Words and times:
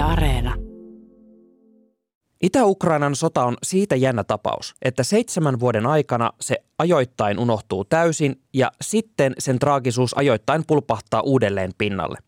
Yle 0.00 0.08
Areena. 0.08 0.54
Itä-Ukrainan 2.42 3.16
sota 3.16 3.44
on 3.44 3.56
siitä 3.62 3.96
jännä 3.96 4.24
tapaus, 4.24 4.74
että 4.82 5.02
seitsemän 5.02 5.60
vuoden 5.60 5.86
aikana 5.86 6.30
se 6.40 6.56
ajoittain 6.78 7.38
unohtuu 7.38 7.84
täysin 7.84 8.40
ja 8.54 8.72
sitten 8.80 9.34
sen 9.38 9.58
traagisuus 9.58 10.18
ajoittain 10.18 10.64
pulpahtaa 10.66 11.20
uudelleen 11.20 11.70
pinnalle. 11.78 12.18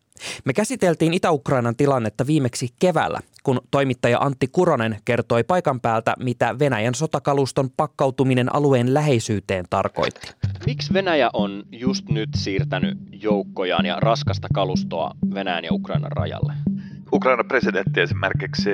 Me 0.45 0.53
käsiteltiin 0.53 1.13
Itä-Ukrainan 1.13 1.75
tilannetta 1.75 2.27
viimeksi 2.27 2.67
keväällä, 2.79 3.19
kun 3.43 3.61
toimittaja 3.71 4.19
Antti 4.19 4.47
Kuronen 4.47 4.97
kertoi 5.05 5.43
paikan 5.43 5.81
päältä, 5.81 6.13
mitä 6.19 6.59
Venäjän 6.59 6.95
sotakaluston 6.95 7.69
pakkautuminen 7.77 8.55
alueen 8.55 8.93
läheisyyteen 8.93 9.65
tarkoitti. 9.69 10.31
Miksi 10.65 10.93
Venäjä 10.93 11.29
on 11.33 11.63
just 11.71 12.09
nyt 12.09 12.29
siirtänyt 12.35 12.97
joukkojaan 13.11 13.85
ja 13.85 13.99
raskasta 13.99 14.47
kalustoa 14.53 15.11
Venäjän 15.33 15.63
ja 15.63 15.73
Ukrainan 15.73 16.11
rajalle? 16.11 16.53
Ukrainan 17.13 17.45
presidentti 17.47 18.01
esimerkiksi 18.01 18.69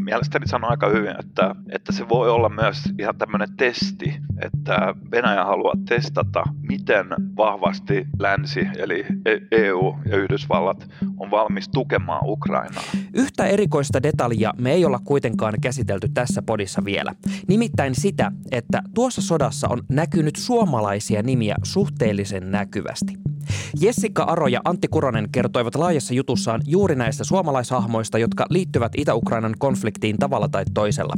mielestäni 0.00 0.48
sanoi 0.48 0.70
aika 0.70 0.88
hyvin, 0.88 1.20
että, 1.20 1.54
että 1.70 1.92
se 1.92 2.08
voi 2.08 2.30
olla 2.30 2.48
myös 2.48 2.82
ihan 2.98 3.18
tämmöinen 3.18 3.48
testi, 3.56 4.16
että 4.42 4.94
Venäjä 5.10 5.44
haluaa 5.44 5.74
testata, 5.88 6.44
miten 6.68 7.06
vahvasti 7.36 8.06
länsi, 8.18 8.68
eli 8.78 9.06
EU 9.50 9.94
ja 10.10 10.16
Yhdysvallat 10.16 10.88
on 11.16 11.30
valmis 11.30 11.68
tukemaan 11.68 12.22
Ukrainaa. 12.24 12.82
Yhtä 13.14 13.46
erikoista 13.46 14.02
detaljia 14.02 14.54
me 14.58 14.72
ei 14.72 14.84
olla 14.84 14.98
kuitenkaan 15.04 15.54
käsitelty 15.60 16.08
tässä 16.14 16.42
podissa 16.42 16.84
vielä. 16.84 17.14
Nimittäin 17.48 17.94
sitä, 17.94 18.32
että 18.50 18.82
tuossa 18.94 19.22
sodassa 19.22 19.68
on 19.68 19.82
näkynyt 19.88 20.36
suomalaisia 20.36 21.22
nimiä 21.22 21.54
suhteellisen 21.62 22.50
näkyvästi. 22.50 23.35
Jessica 23.80 24.22
Aro 24.22 24.46
ja 24.46 24.60
Antti 24.64 24.88
Kuronen 24.88 25.28
kertoivat 25.32 25.74
laajassa 25.74 26.14
jutussaan 26.14 26.60
juuri 26.66 26.94
näistä 26.94 27.24
suomalaishahmoista, 27.24 28.18
jotka 28.18 28.46
liittyvät 28.50 28.92
Itä-Ukrainan 28.96 29.54
konfliktiin 29.58 30.18
tavalla 30.18 30.48
tai 30.48 30.64
toisella. 30.74 31.14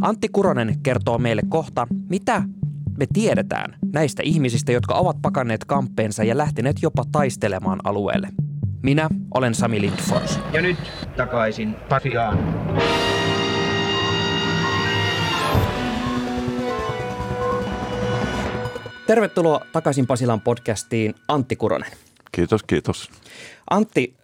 Antti 0.00 0.28
Kuronen 0.28 0.78
kertoo 0.82 1.18
meille 1.18 1.42
kohta, 1.48 1.86
mitä 2.08 2.42
me 2.98 3.06
tiedetään 3.12 3.74
näistä 3.92 4.22
ihmisistä, 4.22 4.72
jotka 4.72 4.94
ovat 4.94 5.16
pakanneet 5.22 5.64
kamppeensa 5.64 6.24
ja 6.24 6.36
lähteneet 6.36 6.76
jopa 6.82 7.04
taistelemaan 7.12 7.78
alueelle. 7.84 8.28
Minä 8.82 9.08
olen 9.34 9.54
Sami 9.54 9.80
Lindfors. 9.80 10.40
Ja 10.52 10.62
nyt 10.62 10.78
takaisin 11.16 11.74
Pasiaan. 11.88 12.38
Tervetuloa 19.06 19.66
takaisin 19.72 20.06
Pasilan 20.06 20.40
podcastiin 20.40 21.14
Antti 21.28 21.56
Kuronen. 21.56 21.90
Kiitos, 22.32 22.62
kiitos. 22.62 23.10
Antti, 23.70 24.14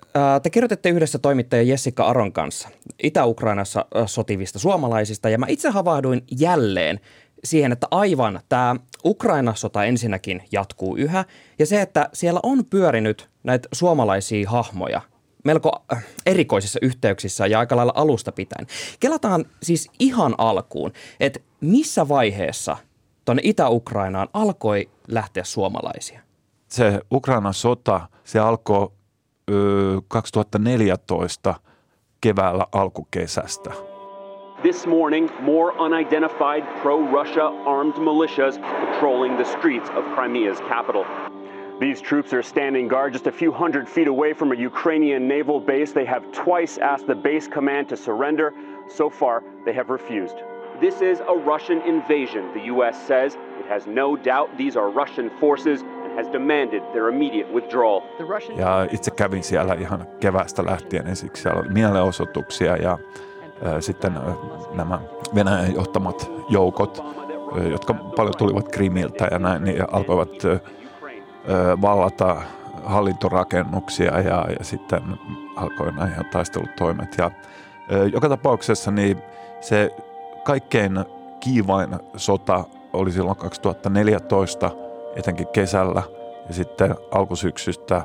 te 0.43 0.51
kirjoitatte 0.51 0.89
yhdessä 0.89 1.19
toimittaja 1.19 1.63
Jessica 1.63 2.05
Aron 2.05 2.33
kanssa 2.33 2.69
Itä-Ukrainassa 3.03 3.85
sotivista 4.07 4.59
suomalaisista 4.59 5.29
ja 5.29 5.39
mä 5.39 5.47
itse 5.49 5.71
havahduin 5.71 6.25
jälleen 6.39 7.01
siihen, 7.45 7.73
että 7.73 7.87
aivan 7.91 8.41
tämä 8.49 8.77
Ukraina-sota 9.05 9.85
ensinnäkin 9.85 10.43
jatkuu 10.53 10.97
yhä 10.97 11.25
ja 11.59 11.67
se, 11.67 11.81
että 11.81 12.09
siellä 12.13 12.41
on 12.43 12.65
pyörinyt 12.65 13.29
näitä 13.43 13.69
suomalaisia 13.73 14.51
hahmoja 14.51 15.01
melko 15.45 15.85
erikoisissa 16.27 16.79
yhteyksissä 16.83 17.47
ja 17.47 17.59
aika 17.59 17.77
lailla 17.77 17.93
alusta 17.97 18.33
pitäen. 18.33 18.67
Kelataan 19.01 19.45
siis 19.63 19.91
ihan 19.99 20.35
alkuun, 20.39 20.93
että 21.21 21.41
missä 21.61 22.09
vaiheessa 22.09 22.77
tuonne 23.29 23.43
Itä-Ukrainaan 23.45 24.29
alkoi 24.33 24.89
lähteä 25.09 25.45
suomalaisia? 25.45 26.21
Se 26.69 27.01
Ukrainan 27.13 27.55
sota, 27.55 28.01
se 28.25 28.39
alkoi 28.39 28.89
ö, 29.51 30.01
2014 30.09 31.55
keväällä 32.21 32.67
alkukesästä. 32.73 33.71
This 34.63 34.87
morning, 34.87 35.29
more 35.41 35.77
unidentified 35.79 36.63
pro-Russia 36.83 37.47
armed 37.67 37.95
militias 37.99 38.59
patrolling 38.59 39.37
the 39.37 39.45
streets 39.45 39.91
of 39.91 40.05
Crimea's 40.05 40.69
capital. 40.69 41.05
These 41.81 42.03
troops 42.03 42.33
are 42.33 42.43
standing 42.43 42.91
guard 42.91 43.13
just 43.13 43.27
a 43.27 43.33
few 43.33 43.53
hundred 43.53 43.87
feet 43.87 44.09
away 44.09 44.35
from 44.35 44.53
a 44.53 44.57
Ukrainian 44.67 45.29
naval 45.29 45.61
base. 45.61 45.93
They 45.93 46.07
have 46.07 46.25
twice 46.45 46.81
asked 46.81 47.07
the 47.07 47.23
base 47.23 47.51
command 47.55 47.89
to 47.89 47.97
surrender. 47.97 48.53
So 48.97 49.11
far, 49.11 49.43
they 49.65 49.75
have 49.75 49.93
refused. 49.93 50.37
This 50.81 51.03
is 51.03 51.21
a 51.21 51.35
Russian 51.35 51.83
invasion, 51.83 52.53
the 52.53 52.71
U.S. 52.71 53.07
says. 53.07 53.35
It 53.61 53.69
has 53.69 53.87
no 53.87 54.17
doubt 54.25 54.57
these 54.57 54.81
are 54.81 54.91
Russian 54.91 55.31
forces 55.41 55.83
and 55.83 56.17
has 56.17 56.33
demanded 56.33 56.83
their 56.93 57.09
immediate 57.09 57.53
withdrawal. 57.53 58.01
Ja 58.57 58.87
itse 58.93 59.11
kävin 59.11 59.43
siellä 59.43 59.75
ihan 59.75 60.07
kevästä 60.21 60.65
lähtien 60.65 61.07
ensiksi. 61.07 61.43
Siellä 61.43 61.61
oli 61.61 61.69
mielenosoituksia 61.69 62.77
ja 62.77 62.99
sitten 63.81 64.13
nämä 64.75 65.01
Venäjän 65.35 65.75
johtamat 65.75 66.31
joukot, 66.49 67.05
jotka 67.71 67.95
paljon 67.95 68.35
tulivat 68.39 68.69
Krimiltä 68.69 69.29
ja 69.31 69.39
näin, 69.39 69.65
niin 69.65 69.85
alkoivat 69.93 70.31
vallata 71.83 72.37
hallintorakennuksia 72.85 74.21
ja, 74.21 74.47
ja 74.59 74.65
sitten 74.65 75.03
alkoi 75.57 75.93
näihin 75.93 76.27
taistelutoimet. 76.33 77.15
Ja 77.19 77.31
joka 78.13 78.29
tapauksessa 78.29 78.91
niin 78.91 79.23
se 79.61 79.91
kaikkein 80.49 81.05
kiivain 81.41 81.91
sota 82.17 82.65
oli 82.93 83.13
silloin 83.13 83.37
2014, 83.37 84.71
etenkin 85.17 85.47
kesällä, 85.47 86.03
ja 86.49 86.55
sitten 86.55 86.95
alkusyksystä 87.11 88.03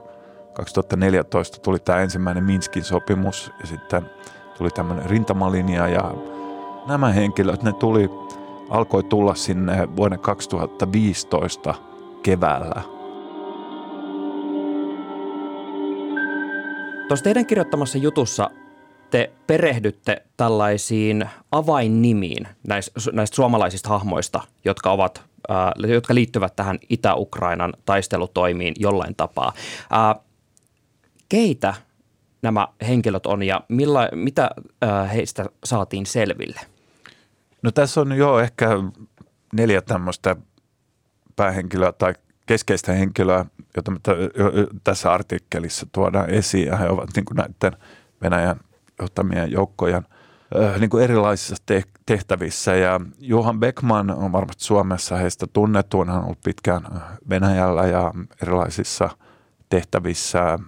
2014 0.54 1.62
tuli 1.62 1.80
tämä 1.80 2.00
ensimmäinen 2.00 2.44
Minskin 2.44 2.84
sopimus, 2.84 3.52
ja 3.60 3.68
sitten 3.68 4.10
tuli 4.58 4.70
tämmöinen 4.70 5.06
rintamalinja, 5.06 5.88
ja 5.88 6.14
nämä 6.88 7.12
henkilöt, 7.12 7.64
ne 7.64 7.74
tuli, 7.74 8.10
alkoi 8.70 9.04
tulla 9.04 9.36
sinne 9.36 9.96
vuoden 9.96 10.20
2015 10.20 11.74
keväällä. 12.24 12.82
Tuossa 17.08 17.24
teidän 17.24 17.46
kirjoittamassa 17.46 17.98
jutussa 17.98 18.50
te 19.14 19.32
perehdytte 19.48 20.22
tällaisiin 20.38 21.30
avainnimiin 21.52 22.48
näistä, 22.68 22.92
näistä 23.12 23.36
suomalaisista 23.36 23.90
hahmoista, 23.90 24.42
jotka, 24.66 24.92
ovat, 24.92 25.24
äh, 25.52 25.92
jotka 25.92 26.16
liittyvät 26.16 26.56
tähän 26.56 26.80
Itä-Ukrainan 26.90 27.74
taistelutoimiin 27.86 28.74
jollain 28.80 29.16
tapaa. 29.16 29.54
Äh, 29.94 30.24
keitä 31.30 31.74
nämä 32.42 32.68
henkilöt 32.88 33.26
on 33.26 33.44
ja 33.44 33.62
milla, 33.68 34.10
mitä 34.16 34.50
äh, 34.84 35.14
heistä 35.14 35.46
saatiin 35.64 36.06
selville? 36.06 36.60
No 37.62 37.72
tässä 37.72 38.02
on 38.02 38.12
jo 38.12 38.40
ehkä 38.40 38.70
neljä 39.54 39.82
tämmöistä 39.82 40.36
päähenkilöä 41.36 41.92
tai 41.92 42.14
keskeistä 42.46 42.94
henkilöä, 42.94 43.46
jota 43.76 43.92
tässä 44.84 45.12
artikkelissa 45.12 45.88
tuodaan 45.92 46.30
esiin 46.30 46.68
ja 46.68 46.78
he 46.78 46.90
ovat 46.90 47.10
niin 47.16 47.26
näiden 47.36 47.80
Venäjän 48.22 48.60
johtamien 49.00 49.52
joukkojen 49.52 50.04
niin 50.80 50.90
kuin 50.90 51.04
erilaisissa 51.04 51.56
tehtävissä. 52.06 52.76
Ja 52.76 53.00
Johan 53.20 53.60
Beckman 53.60 54.12
on 54.12 54.32
varmasti 54.32 54.64
Suomessa 54.64 55.18
heistä 55.18 55.48
tunnettu. 55.54 56.06
Hän 56.06 56.18
on 56.18 56.24
ollut 56.24 56.42
pitkään 56.44 56.84
Venäjällä 57.30 57.88
ja 57.88 58.14
erilaisissa 58.42 59.10
tehtävissä 59.70 60.60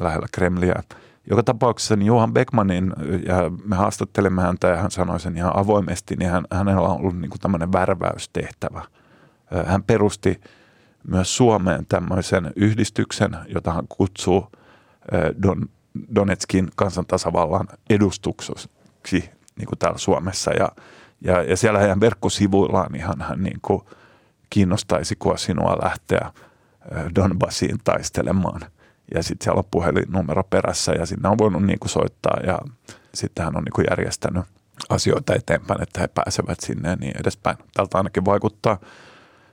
lähellä 0.00 0.26
Kremliä. 0.32 0.82
Joka 1.30 1.42
tapauksessa 1.42 1.96
niin 1.96 2.06
Johan 2.06 2.32
Beckmanin, 2.32 2.92
ja 3.26 3.50
me 3.64 3.76
haastattelemme 3.76 4.42
häntä 4.42 4.68
ja 4.68 4.76
hän 4.76 4.90
sanoi 4.90 5.20
sen 5.20 5.36
ihan 5.36 5.56
avoimesti, 5.56 6.16
niin 6.16 6.30
hän, 6.30 6.44
hänellä 6.52 6.88
on 6.88 7.00
ollut 7.00 7.18
niin 7.18 7.30
kuin 7.30 7.40
tämmöinen 7.40 7.72
värväystehtävä. 7.72 8.82
Hän 9.66 9.82
perusti 9.82 10.40
myös 11.08 11.36
Suomeen 11.36 11.86
tämmöisen 11.86 12.52
yhdistyksen, 12.56 13.36
jota 13.48 13.72
hän 13.72 13.84
kutsuu 13.88 14.52
Don, 15.42 15.68
Donetskin 16.14 16.68
kansantasavallan 16.76 17.68
edustukseksi 17.90 19.30
niin 19.56 19.66
kuin 19.66 19.78
täällä 19.78 19.98
Suomessa. 19.98 20.50
Ja, 20.50 20.68
ja, 21.20 21.42
ja 21.42 21.56
siellä 21.56 21.78
heidän 21.78 22.00
verkkosivuillaan 22.00 22.94
ihan 22.94 23.20
hän 23.20 23.42
niin 23.42 23.58
kuin 23.62 23.82
kiinnostaisiko 24.50 25.36
sinua 25.36 25.76
lähteä 25.82 26.32
Donbassiin 27.14 27.78
taistelemaan. 27.84 28.60
Ja 29.14 29.22
sitten 29.22 29.44
siellä 29.44 29.58
on 29.58 29.68
puhelinnumero 29.70 30.44
perässä 30.44 30.92
ja 30.92 31.06
sinne 31.06 31.28
on 31.28 31.38
voinut 31.38 31.62
niin 31.62 31.78
kuin 31.78 31.90
soittaa 31.90 32.36
ja 32.46 32.58
sitten 33.14 33.44
hän 33.44 33.56
on 33.56 33.62
niin 33.62 33.72
kuin 33.72 33.86
järjestänyt 33.90 34.44
asioita 34.88 35.34
eteenpäin, 35.34 35.82
että 35.82 36.00
he 36.00 36.08
pääsevät 36.08 36.60
sinne 36.60 36.88
ja 36.88 36.96
niin 36.96 37.20
edespäin. 37.20 37.56
Tältä 37.74 37.98
ainakin 37.98 38.24
vaikuttaa. 38.24 38.78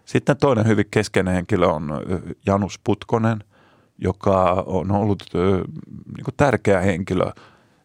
Sitten 0.05 0.38
toinen 0.38 0.67
hyvin 0.67 0.85
keskeinen 0.91 1.33
henkilö 1.33 1.67
on 1.67 1.89
Janus 2.45 2.79
Putkonen, 2.83 3.43
joka 4.01 4.63
on 4.68 4.92
ollut 4.92 5.24
niin 5.33 6.25
kuin 6.25 6.36
tärkeä 6.38 6.81
henkilö 6.81 7.31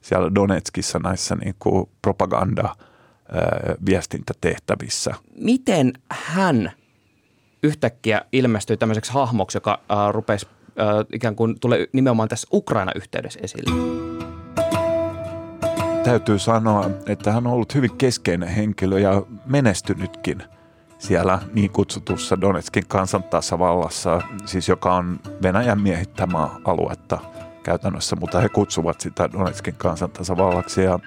siellä 0.00 0.34
Donetskissa 0.34 0.98
näissä 0.98 1.34
niin 1.34 1.54
kuin 1.58 1.88
propaganda 2.02 2.76
viestintätehtävissä. 3.86 5.14
Miten 5.34 5.92
hän 6.10 6.72
yhtäkkiä 7.62 8.22
ilmestyi 8.32 8.76
tämmöiseksi 8.76 9.12
hahmoksi, 9.12 9.56
joka 9.56 9.80
äh, 9.92 9.98
rupesi 10.10 10.46
äh, 10.80 10.86
ikään 11.12 11.36
kuin 11.36 11.60
tulee 11.60 11.86
nimenomaan 11.92 12.28
tässä 12.28 12.48
Ukraina-yhteydessä 12.52 13.40
esille? 13.42 14.06
täytyy 16.06 16.38
sanoa, 16.38 16.90
että 17.06 17.32
hän 17.32 17.46
on 17.46 17.52
ollut 17.52 17.74
hyvin 17.74 17.96
keskeinen 17.96 18.48
henkilö 18.48 18.98
ja 18.98 19.22
menestynytkin 19.46 20.42
siellä 20.98 21.38
niin 21.52 21.70
kutsutussa 21.70 22.40
Donetskin 22.40 22.86
kansantasavallassa, 22.88 24.20
siis 24.44 24.68
joka 24.68 24.94
on 24.94 25.20
Venäjän 25.42 25.80
miehittämää 25.80 26.48
aluetta 26.64 27.18
käytännössä, 27.62 28.16
mutta 28.16 28.40
he 28.40 28.48
kutsuvat 28.48 29.00
sitä 29.00 29.32
Donetskin 29.32 29.74
kansantasavallaksi. 29.74 30.82
Ja 30.82 30.98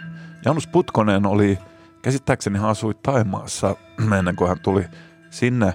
Janus 0.46 0.68
Putkonen 0.68 1.26
oli, 1.26 1.60
käsittääkseni 2.02 2.60
hän 2.60 2.70
asui 2.70 2.94
Taimaassa 3.04 3.76
ennen 4.20 4.36
kuin 4.36 4.48
hän 4.48 4.60
tuli 4.60 4.86
sinne, 5.30 5.74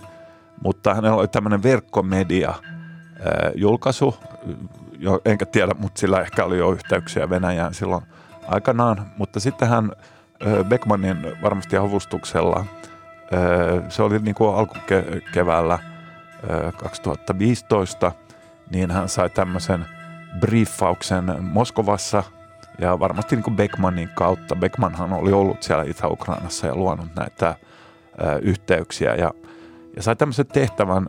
mutta 0.63 0.95
hänellä 0.95 1.17
oli 1.17 1.29
tämmöinen 1.29 1.63
verkkomedia 1.63 2.55
julkaisu, 3.55 4.15
enkä 5.25 5.47
tiedä, 5.47 5.75
mutta 5.79 6.01
sillä 6.01 6.21
ehkä 6.21 6.45
oli 6.45 6.59
jo 6.59 6.73
yhteyksiä 6.73 7.31
Venäjään 7.31 7.75
silloin 7.75 8.03
aikanaan, 8.49 9.07
mutta 9.19 9.41
sitten 9.41 9.69
hän 9.69 9.93
Beckmanin 10.69 11.17
varmasti 11.43 11.77
avustuksella, 11.77 12.65
se 13.89 14.03
oli 14.03 14.19
niin 14.19 14.35
kuin 14.35 14.55
alkukeväällä 14.55 15.79
2015, 16.77 18.13
niin 18.71 18.91
hän 18.91 19.09
sai 19.09 19.31
tämmöisen 19.31 19.87
briefauksen 20.41 21.25
Moskovassa 21.41 22.23
ja 22.79 22.99
varmasti 22.99 23.37
niin 23.37 23.45
kuin 23.45 23.57
Beckmanin 23.57 24.11
kautta. 24.15 24.57
Beckmanhan 24.57 25.13
oli 25.13 25.33
ollut 25.33 25.63
siellä 25.63 25.85
Itä-Ukrainassa 25.85 26.67
ja 26.67 26.77
luonut 26.77 27.09
näitä 27.17 27.55
yhteyksiä 28.43 29.15
ja 29.15 29.31
ja 29.97 30.03
sai 30.03 30.17
tämmöisen 30.17 30.47
tehtävän 30.47 31.09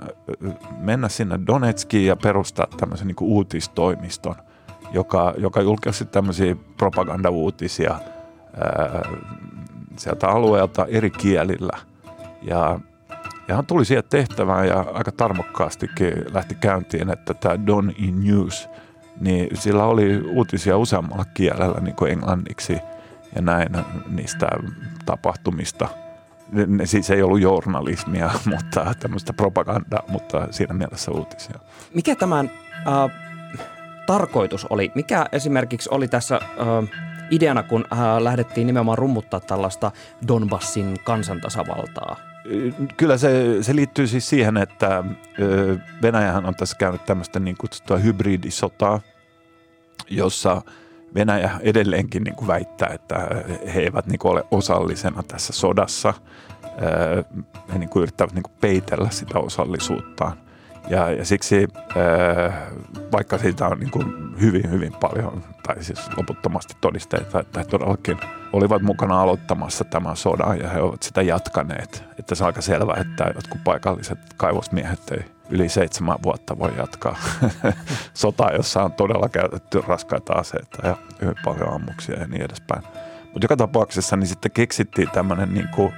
mennä 0.77 1.09
sinne 1.09 1.39
Donetskiin 1.47 2.07
ja 2.07 2.15
perustaa 2.15 2.67
tämmöisen 2.77 3.07
niin 3.07 3.15
uutistoimiston, 3.21 4.35
joka, 4.91 5.33
joka 5.37 5.61
julkaisi 5.61 6.05
tämmöisiä 6.05 6.55
propagandauutisia 6.77 7.91
ää, 7.91 9.01
sieltä 9.97 10.27
alueelta 10.27 10.85
eri 10.85 11.09
kielillä. 11.09 11.77
Ja, 12.47 12.79
ja 13.47 13.55
hän 13.55 13.65
tuli 13.65 13.85
siihen 13.85 14.03
tehtävään 14.09 14.67
ja 14.67 14.85
aika 14.93 15.11
tarmokkaastikin 15.11 16.13
lähti 16.33 16.55
käyntiin, 16.55 17.09
että 17.09 17.33
tämä 17.33 17.65
Don 17.65 17.93
in 17.97 18.23
News, 18.23 18.69
niin 19.19 19.57
sillä 19.57 19.85
oli 19.85 20.21
uutisia 20.21 20.77
useammalla 20.77 21.25
kielellä, 21.25 21.79
niin 21.81 21.95
kuin 21.95 22.11
englanniksi 22.11 22.79
ja 23.35 23.41
näin 23.41 23.69
niistä 24.07 24.47
tapahtumista– 25.05 25.87
ne 26.51 26.85
siis 26.85 27.09
ei 27.09 27.21
ollut 27.21 27.41
journalismia, 27.41 28.31
mutta 28.51 28.93
tämmöistä 28.99 29.33
propagandaa, 29.33 30.03
mutta 30.07 30.47
siinä 30.51 30.73
mielessä 30.73 31.11
uutisia. 31.11 31.59
Mikä 31.93 32.15
tämän 32.15 32.51
äh, 32.73 33.11
tarkoitus 34.05 34.65
oli? 34.65 34.91
Mikä 34.95 35.25
esimerkiksi 35.31 35.89
oli 35.91 36.07
tässä 36.07 36.35
äh, 36.35 36.89
ideana, 37.31 37.63
kun 37.63 37.85
äh, 37.93 37.99
lähdettiin 38.19 38.67
nimenomaan 38.67 38.97
rummuttaa 38.97 39.39
tällaista 39.39 39.91
Donbassin 40.27 40.95
kansantasavaltaa? 41.03 42.34
Kyllä 42.97 43.17
se, 43.17 43.57
se 43.63 43.75
liittyy 43.75 44.07
siis 44.07 44.29
siihen, 44.29 44.57
että 44.57 45.03
Venäjähän 46.01 46.45
on 46.45 46.55
tässä 46.55 46.77
käynyt 46.77 47.05
tämmöistä 47.05 47.39
niin 47.39 47.57
kutsuttua 47.57 47.97
hybridisotaa, 47.97 49.01
jossa 50.09 50.61
Venäjä 51.15 51.51
edelleenkin 51.59 52.23
niin 52.23 52.35
kuin 52.35 52.47
väittää, 52.47 52.89
että 52.93 53.27
he 53.73 53.81
eivät 53.81 54.07
niin 54.07 54.19
kuin 54.19 54.31
ole 54.31 54.43
osallisena 54.51 55.23
tässä 55.23 55.53
sodassa– 55.53 56.13
he 57.73 57.79
niin 57.79 57.89
kuin 57.89 58.03
yrittävät 58.03 58.33
niin 58.33 58.43
kuin 58.43 58.53
peitellä 58.61 59.09
sitä 59.09 59.39
osallisuuttaan. 59.39 60.44
Ja, 60.87 61.11
ja 61.11 61.25
siksi, 61.25 61.67
vaikka 63.11 63.37
siitä 63.37 63.67
on 63.67 63.79
niin 63.79 63.91
kuin 63.91 64.35
hyvin, 64.41 64.71
hyvin 64.71 64.93
paljon, 64.93 65.43
tai 65.67 65.83
siis 65.83 66.17
loputtomasti 66.17 66.73
todisteita, 66.81 67.39
että 67.39 67.59
he 67.59 67.65
todellakin 67.65 68.17
olivat 68.53 68.81
mukana 68.81 69.21
aloittamassa 69.21 69.83
tämän 69.83 70.17
sodan 70.17 70.59
ja 70.59 70.69
he 70.69 70.81
ovat 70.81 71.03
sitä 71.03 71.21
jatkaneet. 71.21 72.03
Että 72.19 72.35
se 72.35 72.43
on 72.43 72.45
aika 72.45 72.61
selvää, 72.61 72.97
että 73.01 73.31
jotkut 73.35 73.63
paikalliset 73.63 74.19
kaivosmiehet 74.37 75.11
ei 75.11 75.25
yli 75.49 75.69
seitsemän 75.69 76.17
vuotta 76.23 76.59
voi 76.59 76.73
jatkaa 76.77 77.17
sotaa, 78.13 78.51
jossa 78.51 78.83
on 78.83 78.93
todella 78.93 79.29
käytetty 79.29 79.81
raskaita 79.87 80.33
aseita 80.33 80.87
ja 80.87 80.97
hyvin 81.21 81.35
paljon 81.43 81.73
ammuksia 81.73 82.19
ja 82.19 82.27
niin 82.27 82.41
edespäin. 82.41 82.83
Mutta 83.23 83.43
joka 83.43 83.57
tapauksessa 83.57 84.15
niin 84.15 84.27
sitten 84.27 84.51
keksittiin 84.51 85.09
tämmöinen 85.09 85.53
niin 85.53 85.67
kuin, 85.75 85.93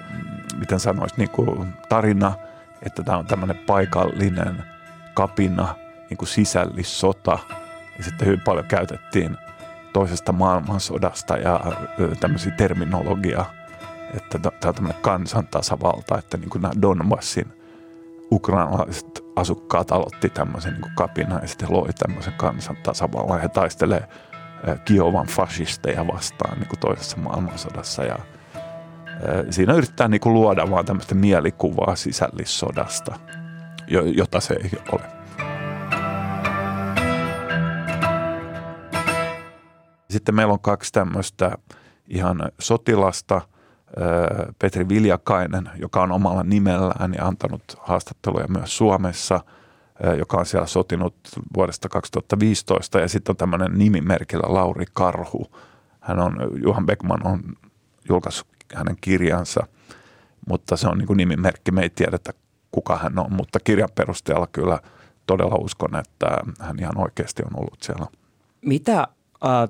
miten 0.60 0.80
sanoisi, 0.80 1.16
niin 1.18 1.30
kuin 1.30 1.74
tarina, 1.90 2.34
että 2.82 3.04
tämä 3.04 3.18
on 3.18 3.26
tämmöinen 3.26 3.58
paikallinen 3.58 4.64
kapina, 5.18 5.76
niin 6.10 6.18
kuin 6.18 6.30
sisällissota. 6.30 7.40
Ja 7.98 8.04
sitten 8.04 8.28
hyvin 8.28 8.42
paljon 8.42 8.66
käytettiin 8.66 9.38
toisesta 9.94 10.32
maailmansodasta 10.32 11.38
ja 11.38 11.60
tämmöisiä 12.20 12.52
terminologiaa, 12.52 13.54
että 14.14 14.40
tämä 14.40 14.52
on 14.66 14.76
tämmöinen 14.76 15.02
kansantasavalta, 15.02 16.18
että 16.18 16.38
niin 16.38 16.50
kuin 16.50 16.62
nämä 16.62 16.74
Donbassin 16.82 17.48
ukrainalaiset 18.32 19.24
asukkaat 19.36 19.92
aloitti 19.92 20.30
tämmöisen 20.30 20.74
niin 20.74 20.96
kapinan 20.96 21.40
ja 21.42 21.48
sitten 21.48 21.74
loi 21.74 21.94
tämmöisen 21.94 22.34
kansantasavallan. 22.34 23.42
He 23.42 23.50
taistelee 23.50 24.08
Kiovan 24.86 25.28
fasisteja 25.28 26.08
vastaan 26.08 26.60
niin 26.60 26.68
kuin 26.70 26.80
toisessa 26.80 27.18
maailmansodassa 27.18 28.04
ja– 28.04 28.18
siinä 29.50 29.74
yrittää 29.74 30.08
niin 30.08 30.22
kuin 30.22 30.34
luoda 30.34 30.70
vaan 30.70 30.86
tämmöistä 30.86 31.16
mielikuvaa 31.16 31.96
sisällissodasta, 31.96 33.16
jota 33.88 34.40
se 34.40 34.54
ei 34.54 34.72
ole. 34.92 35.02
Sitten 40.10 40.36
meillä 40.36 40.54
on 40.54 40.60
kaksi 40.60 40.94
tämmöistä 40.94 41.58
ihan 42.08 42.52
sotilasta, 42.60 43.42
Petri 44.60 44.90
Viljakainen, 44.90 45.70
joka 45.76 46.02
on 46.02 46.12
omalla 46.12 46.44
nimellään 46.44 47.14
ja 47.18 47.28
antanut 47.28 47.64
haastatteluja 47.80 48.48
myös 48.48 48.78
Suomessa, 48.78 49.40
joka 50.18 50.38
on 50.38 50.46
siellä 50.46 50.68
sotinut 50.68 51.16
vuodesta 51.56 51.90
2015. 51.90 53.00
Ja 53.00 53.08
sitten 53.08 53.34
on 53.34 53.38
tämmöinen 53.38 53.78
nimimerkillä 53.78 54.54
Lauri 54.54 54.86
Karhu. 54.94 55.48
Hän 56.00 56.20
on, 56.20 56.38
Juhan 56.64 56.86
Beckman 56.86 57.28
on 57.28 57.44
julkaissut 58.10 58.48
hänen 58.76 58.96
kirjansa, 59.02 59.68
mutta 60.50 60.78
se 60.78 60.88
on 60.88 60.98
niin 60.98 61.08
kuin 61.08 61.18
nimimerkki. 61.18 61.72
Me 61.72 61.82
ei 61.82 61.90
tiedetä, 61.90 62.34
kuka 62.72 62.98
hän 62.98 63.20
on, 63.20 63.34
mutta 63.34 63.60
kirjan 63.60 63.90
perusteella 63.96 64.48
kyllä 64.52 64.80
todella 65.28 65.56
uskon, 65.56 65.96
että 65.96 66.28
hän 66.60 66.80
ihan 66.80 66.98
oikeasti 66.98 67.44
on 67.44 67.60
ollut 67.60 67.82
siellä. 67.82 68.06
Mitä 68.62 69.00
äh, 69.00 69.70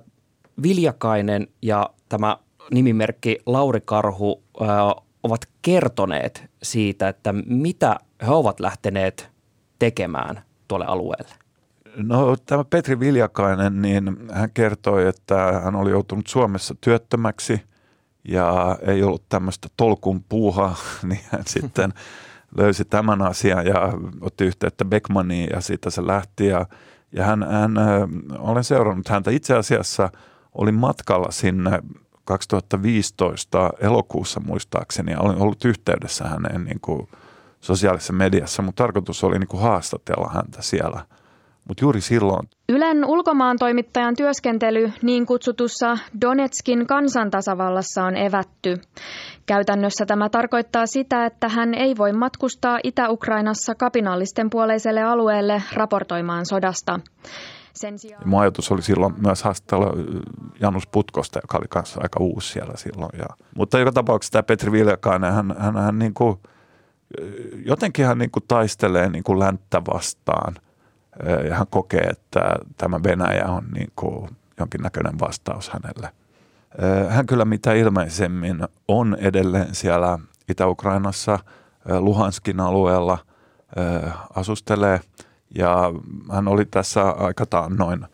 Viljakainen 0.64 1.48
ja 1.62 1.90
tämä 2.10 2.38
nimimerkki 2.72 3.38
Lauri 3.46 3.82
Karhu 3.86 4.44
äh, 4.62 4.68
ovat 5.24 5.42
kertoneet 5.62 6.44
siitä, 6.64 7.10
että 7.10 7.34
mitä 7.46 7.96
he 8.22 8.32
ovat 8.32 8.60
lähteneet 8.60 9.30
tekemään 9.80 10.42
tuolle 10.68 10.86
alueelle? 10.86 11.34
No 11.96 12.36
tämä 12.46 12.64
Petri 12.64 13.00
Viljakainen, 13.00 13.82
niin 13.82 14.18
hän 14.32 14.50
kertoi, 14.54 15.08
että 15.08 15.62
hän 15.64 15.76
oli 15.76 15.90
joutunut 15.90 16.28
Suomessa 16.28 16.76
työttömäksi– 16.82 17.62
ja 18.28 18.78
ei 18.82 19.04
ollut 19.04 19.24
tämmöistä 19.30 19.68
tolkun 19.78 20.24
puuhaa, 20.30 20.76
niin 21.10 21.22
hän 21.32 21.44
sitten 21.46 21.94
löysi 22.58 22.86
tämän 22.86 23.22
asian 23.22 23.66
ja 23.66 23.94
otti 24.22 24.46
yhteyttä 24.46 24.86
Beckmaniin 24.86 25.50
ja 25.54 25.62
siitä 25.62 25.90
se 25.90 26.08
lähti. 26.08 26.48
Ja, 26.48 26.66
ja 27.12 27.24
hän, 27.24 27.44
hän, 27.44 27.76
olen 28.40 28.64
seurannut 28.64 29.08
häntä. 29.08 29.32
Itse 29.32 29.56
asiassa, 29.56 30.10
olin 30.54 30.76
matkalla 30.76 31.32
sinne 31.32 31.80
2015 32.26 33.70
elokuussa 33.80 34.40
muistaakseni. 34.40 35.12
Ja 35.12 35.20
olin 35.20 35.42
ollut 35.42 35.66
yhteydessä 35.66 36.28
häneen 36.28 36.64
niin 36.64 36.80
kuin 36.82 37.10
sosiaalisessa 37.62 38.14
mediassa, 38.14 38.62
mutta 38.62 38.84
tarkoitus 38.84 39.24
oli 39.24 39.40
niin 39.40 39.48
kuin 39.48 39.62
haastatella 39.62 40.32
häntä 40.34 40.62
siellä– 40.62 41.06
mutta 41.68 41.86
juuri 41.86 42.02
silloin. 42.02 42.50
Ylen 42.70 43.06
ulkomaan 43.06 43.58
toimittajan 43.60 44.16
työskentely 44.16 44.92
niin 45.02 45.26
kutsutussa 45.26 45.98
Donetskin 46.22 46.88
kansantasavallassa 46.88 48.04
on 48.04 48.18
evätty. 48.18 48.76
Käytännössä 49.46 50.06
tämä 50.06 50.30
tarkoittaa 50.30 50.86
sitä, 50.86 51.26
että 51.26 51.50
hän 51.50 51.74
ei 51.74 51.98
voi 51.98 52.14
matkustaa 52.14 52.80
Itä-Ukrainassa 52.84 53.76
kapinallisten 53.76 54.50
puoleiselle 54.50 55.04
alueelle 55.04 55.64
raportoimaan 55.74 56.46
sodasta. 56.46 57.00
Sen 57.74 58.00
sijaan... 58.00 58.30
Mun 58.30 58.42
ajatus 58.42 58.72
oli 58.72 58.82
silloin 58.82 59.14
myös 59.18 59.44
haastatella 59.44 59.94
Janus 60.60 60.88
Putkosta, 60.88 61.40
joka 61.44 61.58
oli 61.58 61.68
kanssa 61.70 62.00
aika 62.04 62.20
uusi 62.20 62.52
siellä 62.52 62.74
silloin. 62.76 63.20
Ja, 63.20 63.26
mutta 63.56 63.80
joka 63.80 63.92
tapauksessa 63.92 64.32
tämä 64.32 64.44
Petri 64.44 64.72
Viljakainen, 64.72 65.34
hän, 65.34 65.56
hän, 65.60 65.76
hän 65.76 66.00
niin 66.00 66.14
kuin, 66.14 66.38
jotenkin 67.66 68.06
hän 68.06 68.18
niin 68.18 68.32
kuin 68.32 68.44
taistelee 68.48 69.10
niin 69.10 69.24
kuin 69.24 69.40
länttä 69.40 69.82
vastaan– 69.94 70.56
ja 71.50 71.56
hän 71.56 71.68
kokee, 71.70 72.02
että 72.02 72.56
tämä 72.78 73.04
Venäjä 73.04 73.46
on 73.46 73.64
niin 73.74 73.92
kuin 73.96 74.30
jonkinnäköinen 74.60 75.20
vastaus 75.20 75.70
hänelle. 75.70 76.12
Hän 77.10 77.26
kyllä 77.26 77.46
mitä 77.46 77.74
ilmeisemmin 77.74 78.68
on 78.88 79.18
edelleen 79.20 79.76
siellä 79.76 80.20
Itä-Ukrainassa, 80.50 81.40
Luhanskin 82.00 82.60
alueella 82.60 83.18
asustelee 84.36 85.02
ja 85.56 85.92
hän 86.32 86.48
oli 86.48 86.66
tässä 86.66 87.10
aika 87.10 87.46
noin 87.78 88.06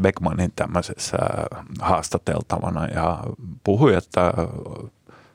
Beckmanin 0.00 0.52
tämmöisessä 0.56 1.16
haastateltavana 1.80 2.86
ja 2.86 3.20
puhui, 3.64 3.94
että 3.94 4.32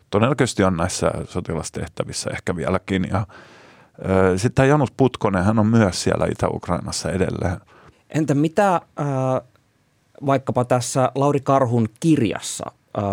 todennäköisesti 0.09 0.63
on 0.63 0.77
näissä 0.77 1.11
sotilastehtävissä 1.25 2.29
ehkä 2.29 2.55
vieläkin. 2.55 3.07
Ja 3.11 3.27
sitten 4.35 4.51
tämä 4.55 4.65
Janus 4.65 4.91
Putkonen, 4.91 5.43
hän 5.43 5.59
on 5.59 5.67
myös 5.67 6.03
siellä 6.03 6.27
Itä-Ukrainassa 6.31 7.11
edelleen. 7.11 7.57
Entä 8.09 8.33
mitä 8.33 8.75
äh, 8.75 9.05
vaikkapa 10.25 10.65
tässä 10.65 11.11
Lauri 11.15 11.39
Karhun 11.39 11.89
kirjassa 11.99 12.71
äh, 12.97 13.03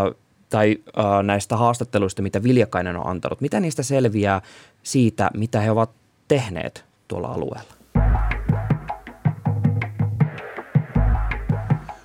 tai 0.50 0.76
äh, 0.98 1.04
näistä 1.22 1.56
haastatteluista, 1.56 2.22
mitä 2.22 2.42
Viljakainen 2.42 2.96
on 2.96 3.06
antanut, 3.06 3.40
mitä 3.40 3.60
niistä 3.60 3.82
selviää 3.82 4.42
siitä, 4.82 5.30
mitä 5.36 5.60
he 5.60 5.70
ovat 5.70 5.90
tehneet 6.28 6.84
tuolla 7.08 7.28
alueella? 7.28 7.74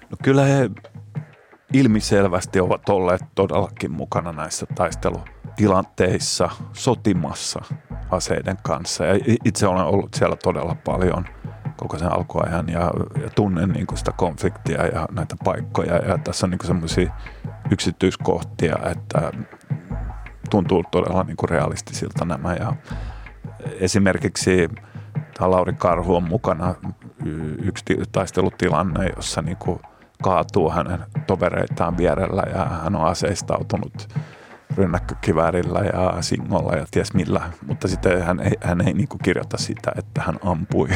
No 0.09 0.17
kyllä 0.24 0.43
he 0.43 0.69
ilmiselvästi 1.73 2.59
ovat 2.59 2.89
olleet 2.89 3.21
todellakin 3.35 3.91
mukana 3.91 4.31
näissä 4.31 4.65
taistelutilanteissa 4.75 6.49
sotimassa 6.73 7.61
aseiden 8.11 8.57
kanssa. 8.63 9.05
Ja 9.05 9.19
itse 9.45 9.67
olen 9.67 9.85
ollut 9.85 10.13
siellä 10.13 10.35
todella 10.35 10.75
paljon 10.85 11.25
koko 11.77 11.97
sen 11.97 12.11
alkuajan 12.11 12.69
ja, 12.69 12.91
ja 13.21 13.29
tunnen 13.35 13.69
niin 13.69 13.88
kuin 13.88 13.97
sitä 13.97 14.11
konfliktia 14.11 14.85
ja 14.85 15.07
näitä 15.11 15.35
paikkoja. 15.43 15.95
Ja 15.95 16.17
tässä 16.17 16.45
on 16.45 16.49
niin 16.49 16.59
semmoisia 16.67 17.11
yksityiskohtia, 17.71 18.75
että 18.91 19.31
tuntuu 20.49 20.83
todella 20.91 21.23
niin 21.23 21.38
kuin 21.38 21.49
realistisilta 21.49 22.25
nämä. 22.25 22.53
Ja 22.53 22.73
esimerkiksi 23.79 24.69
Lauri 25.39 25.73
Karhu 25.73 26.15
on 26.15 26.23
mukana 26.23 26.75
yksi 27.63 27.83
taistelutilanne, 28.11 29.09
jossa 29.15 29.41
niin 29.41 29.57
kuin 29.57 29.79
kaatuu 30.23 30.69
hänen 30.69 31.05
tovereitaan 31.27 31.97
vierellä 31.97 32.43
ja 32.53 32.65
hän 32.65 32.95
on 32.95 33.05
aseistautunut 33.05 34.07
rynnäkkökiväärillä 34.75 35.79
ja 35.79 36.21
singolla 36.21 36.75
ja 36.75 36.85
ties 36.91 37.13
millä, 37.13 37.41
mutta 37.67 37.88
sitten 37.88 38.21
hän 38.21 38.39
ei, 38.39 38.51
hän 38.61 38.88
ei 38.88 38.93
niin 38.93 39.07
kuin 39.07 39.19
kirjoita 39.23 39.57
sitä, 39.57 39.91
että 39.95 40.21
hän 40.21 40.39
ampui, 40.45 40.88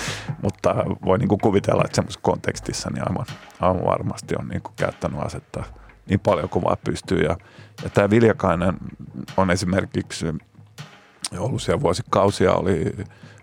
mutta 0.42 0.74
voi 1.04 1.18
niin 1.18 1.28
kuin 1.28 1.40
kuvitella, 1.40 1.82
että 1.84 1.96
semmoisessa 1.96 2.20
kontekstissa 2.22 2.90
niin 2.90 3.08
aivan, 3.08 3.26
aivan 3.60 3.84
varmasti 3.84 4.34
on 4.38 4.48
niin 4.48 4.62
kuin 4.62 4.74
käyttänyt 4.76 5.20
asetta. 5.20 5.64
Niin 6.06 6.20
paljon 6.20 6.48
kuin 6.48 6.64
vaan 6.64 6.76
pystyy. 6.84 7.18
Ja, 7.18 7.36
ja 7.84 7.90
tämä 7.90 8.10
Viljakainen 8.10 8.76
on 9.36 9.50
esimerkiksi 9.50 10.26
ollut 11.38 11.62
siellä 11.62 11.82
vuosikausia, 11.82 12.52
oli 12.52 12.96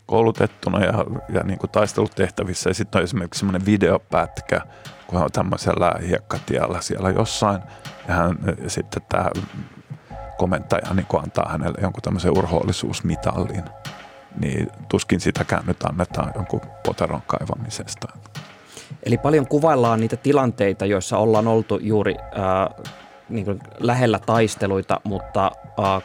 koulutettuna 0.09 0.79
ja, 0.79 1.05
ja 1.33 1.43
niin 1.43 1.59
kuin 1.59 1.69
taistellut 1.69 2.15
tehtävissä 2.15 2.69
ja 2.69 2.73
sitten 2.73 2.99
on 2.99 3.03
esimerkiksi 3.03 3.39
semmoinen 3.39 3.65
videopätkä, 3.65 4.61
kun 5.07 5.17
hän 5.17 5.25
on 5.25 5.31
tämmöisellä 5.31 5.93
hiekkatiellä 6.07 6.81
siellä 6.81 7.09
jossain. 7.09 7.61
Ja 8.07 8.13
hän 8.13 8.37
sitten 8.67 9.01
tämä 9.09 9.29
komentaja 10.37 10.93
niin 10.93 11.05
antaa 11.23 11.49
hänelle 11.49 11.77
jonkun 11.81 12.01
tämmöisen 12.01 12.37
urhoollisuusmitallin. 12.37 13.63
Niin 14.39 14.67
tuskin 14.89 15.19
sitäkään 15.19 15.65
nyt 15.65 15.83
annetaan 15.83 16.31
jonkun 16.35 16.61
poteron 16.85 17.21
kaivamisesta. 17.27 18.07
Eli 19.03 19.17
paljon 19.17 19.47
kuvaillaan 19.47 19.99
niitä 19.99 20.17
tilanteita, 20.17 20.85
joissa 20.85 21.17
ollaan 21.17 21.47
oltu 21.47 21.79
juuri 21.81 22.15
äh, 22.19 22.85
niin 23.29 23.45
kuin 23.45 23.59
lähellä 23.79 24.19
taisteluita, 24.19 25.01
mutta 25.03 25.51
äh, 25.79 26.03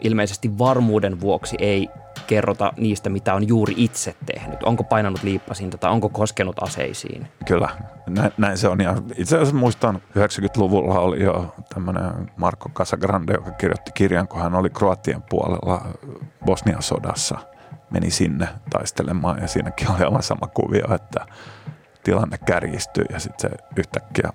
ilmeisesti 0.00 0.58
varmuuden 0.58 1.20
vuoksi 1.20 1.56
ei 1.58 1.88
kerrota 2.30 2.72
niistä, 2.76 3.10
mitä 3.10 3.34
on 3.34 3.48
juuri 3.48 3.74
itse 3.76 4.14
tehnyt? 4.26 4.62
Onko 4.62 4.84
painanut 4.84 5.22
liippasinta 5.22 5.78
tai 5.78 5.90
onko 5.90 6.08
koskenut 6.08 6.62
aseisiin? 6.62 7.28
Kyllä, 7.46 7.68
näin, 8.08 8.32
näin 8.38 8.58
se 8.58 8.68
on. 8.68 8.80
Ja 8.80 8.96
itse 9.16 9.36
asiassa 9.36 9.56
muistan, 9.56 10.02
90-luvulla 10.18 11.00
oli 11.00 11.22
jo 11.22 11.54
tämmöinen 11.74 12.30
Marco 12.36 12.68
Casagrande, 12.68 13.32
joka 13.32 13.50
kirjoitti 13.50 13.90
kirjan, 13.94 14.28
kun 14.28 14.40
hän 14.40 14.54
oli 14.54 14.70
Kroatian 14.70 15.22
puolella 15.30 15.86
Bosnian 16.44 16.82
sodassa. 16.82 17.38
Meni 17.90 18.10
sinne 18.10 18.48
taistelemaan 18.70 19.38
ja 19.42 19.48
siinäkin 19.48 19.90
oli 19.90 20.04
aivan 20.04 20.22
sama 20.22 20.46
kuvio, 20.46 20.94
että 20.94 21.26
tilanne 22.02 22.38
kärjistyi 22.38 23.04
ja 23.12 23.20
sitten 23.20 23.50
se 23.50 23.56
yhtäkkiä 23.76 24.30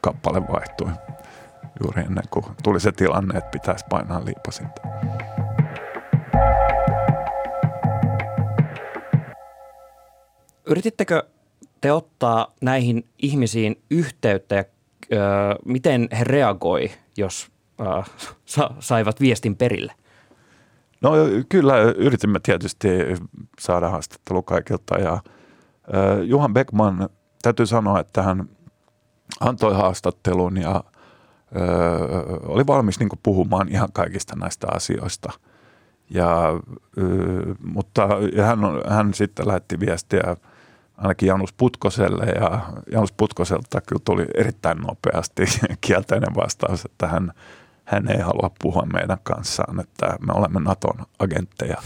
kappale 0.00 0.42
vaihtui 0.52 0.90
juuri 1.82 2.02
ennen 2.02 2.24
kuin 2.30 2.44
tuli 2.62 2.80
se 2.80 2.92
tilanne, 2.92 3.38
että 3.38 3.50
pitäisi 3.50 3.84
painaa 3.88 4.24
liipasinta. 4.24 4.82
Yritittekö 10.66 11.22
te 11.80 11.92
ottaa 11.92 12.54
näihin 12.60 13.04
ihmisiin 13.18 13.82
yhteyttä 13.90 14.54
ja 14.54 14.64
ö, 15.12 15.16
miten 15.64 16.08
he 16.18 16.24
reagoi, 16.24 16.90
jos 17.16 17.50
ö, 17.80 17.84
sa- 18.44 18.74
saivat 18.80 19.20
viestin 19.20 19.56
perille? 19.56 19.92
No 21.00 21.12
kyllä 21.48 21.80
yritimme 21.80 22.40
tietysti 22.42 22.88
saada 23.60 23.88
haastattelu 23.88 24.42
kaikilta 24.42 24.98
ja 24.98 25.20
ö, 25.94 26.24
Juhan 26.24 26.54
Beckman 26.54 27.08
täytyy 27.42 27.66
sanoa, 27.66 28.00
että 28.00 28.22
hän 28.22 28.48
antoi 29.40 29.74
haastattelun 29.74 30.56
ja 30.56 30.84
ö, 31.56 31.60
oli 32.46 32.66
valmis 32.66 32.98
niin 32.98 33.08
puhumaan 33.22 33.68
ihan 33.68 33.88
kaikista 33.92 34.36
näistä 34.36 34.66
asioista. 34.70 35.32
Ja, 36.14 36.60
mutta 37.64 38.08
hän, 38.46 38.58
hän 38.88 39.14
sitten 39.14 39.48
lähetti 39.48 39.80
viestiä 39.80 40.36
ainakin 41.02 41.26
Janus 41.26 41.52
Putkoselle 41.52 42.24
ja 42.24 42.60
Janus 42.92 43.12
Putkoselta 43.12 43.80
kyllä 43.80 44.02
tuli 44.04 44.26
erittäin 44.34 44.78
nopeasti 44.78 45.42
kielteinen 45.86 46.34
vastaus, 46.36 46.84
että 46.84 47.06
hän, 47.06 47.32
hän 47.84 48.10
ei 48.10 48.20
halua 48.20 48.50
puhua 48.62 48.86
meidän 48.92 49.18
kanssaan, 49.22 49.80
että 49.80 50.06
me 50.06 50.32
olemme 50.32 50.60
Naton 50.60 51.06
agentteja. 51.18 51.76